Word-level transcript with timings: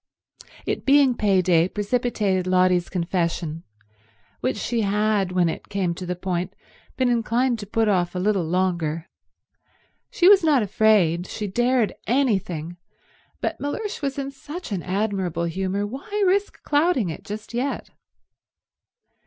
It 0.65 0.83
being 0.83 1.13
pay 1.13 1.43
day 1.43 1.69
precipitated 1.69 2.47
Lotty's 2.47 2.89
confession, 2.89 3.61
which 4.39 4.57
she 4.57 4.81
had, 4.81 5.31
when 5.31 5.47
it 5.47 5.69
came 5.69 5.93
to 5.93 6.07
the 6.07 6.15
point, 6.15 6.55
been 6.97 7.07
inclined 7.07 7.59
to 7.59 7.67
put 7.67 7.87
off 7.87 8.15
a 8.15 8.17
little 8.17 8.43
longer. 8.43 9.07
She 10.09 10.27
was 10.27 10.43
not 10.43 10.63
afraid, 10.63 11.27
she 11.27 11.45
dared 11.45 11.93
anything, 12.07 12.77
but 13.41 13.59
Mellersh 13.59 14.01
was 14.01 14.17
in 14.17 14.31
such 14.31 14.71
an 14.71 14.81
admirable 14.81 15.43
humour—why 15.45 16.23
risk 16.25 16.63
clouding 16.63 17.11
it 17.11 17.23
just 17.23 17.53
yet? 17.53 17.91